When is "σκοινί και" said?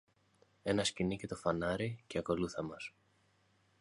0.83-1.27